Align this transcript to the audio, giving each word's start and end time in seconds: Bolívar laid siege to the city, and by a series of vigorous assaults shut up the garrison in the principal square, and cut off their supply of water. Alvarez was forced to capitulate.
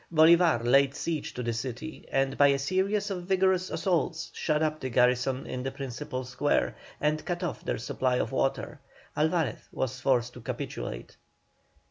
Bolívar 0.11 0.65
laid 0.65 0.95
siege 0.95 1.31
to 1.35 1.43
the 1.43 1.53
city, 1.53 2.07
and 2.11 2.35
by 2.35 2.47
a 2.47 2.57
series 2.57 3.11
of 3.11 3.25
vigorous 3.27 3.69
assaults 3.69 4.31
shut 4.33 4.63
up 4.63 4.79
the 4.79 4.89
garrison 4.89 5.45
in 5.45 5.61
the 5.61 5.69
principal 5.69 6.23
square, 6.23 6.75
and 6.99 7.23
cut 7.23 7.43
off 7.43 7.63
their 7.63 7.77
supply 7.77 8.15
of 8.15 8.31
water. 8.31 8.79
Alvarez 9.15 9.61
was 9.71 9.99
forced 9.99 10.33
to 10.33 10.41
capitulate. 10.41 11.17